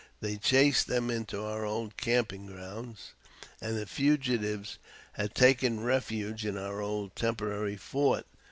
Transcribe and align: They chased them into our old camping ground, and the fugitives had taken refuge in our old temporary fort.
They 0.19 0.37
chased 0.37 0.87
them 0.87 1.11
into 1.11 1.43
our 1.43 1.63
old 1.63 1.95
camping 1.95 2.47
ground, 2.47 2.97
and 3.61 3.77
the 3.77 3.85
fugitives 3.85 4.79
had 5.13 5.35
taken 5.35 5.81
refuge 5.83 6.43
in 6.43 6.57
our 6.57 6.81
old 6.81 7.15
temporary 7.15 7.77
fort. 7.77 8.25